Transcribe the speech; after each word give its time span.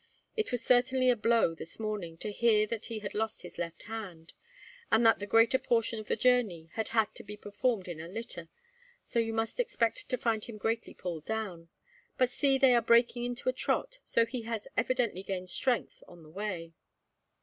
"It 0.35 0.51
was 0.51 0.63
certainly 0.65 1.11
a 1.11 1.15
blow, 1.15 1.53
this 1.53 1.79
morning, 1.79 2.17
to 2.17 2.31
hear 2.31 2.65
that 2.65 2.85
he 2.85 2.97
had 3.05 3.13
lost 3.13 3.43
his 3.43 3.59
left 3.59 3.83
hand, 3.83 4.33
and 4.91 5.05
that 5.05 5.19
the 5.19 5.27
greater 5.27 5.59
portion 5.59 5.99
of 5.99 6.07
the 6.07 6.15
journey 6.15 6.71
had 6.73 6.89
had 6.89 7.13
to 7.13 7.23
be 7.23 7.37
performed 7.37 7.87
in 7.87 7.99
a 8.01 8.07
litter, 8.07 8.49
so 9.05 9.19
you 9.19 9.31
must 9.31 9.59
expect 9.59 10.09
to 10.09 10.17
find 10.17 10.45
him 10.45 10.57
greatly 10.57 10.95
pulled 10.95 11.25
down. 11.25 11.69
But 12.17 12.31
see, 12.31 12.57
they 12.57 12.73
are 12.73 12.81
breaking 12.81 13.25
into 13.25 13.47
a 13.47 13.53
trot, 13.53 13.99
so 14.03 14.25
he 14.25 14.41
has 14.41 14.67
evidently 14.75 15.21
gained 15.21 15.49
strength 15.51 16.01
on 16.07 16.23
the 16.23 16.31
way." 16.31 16.73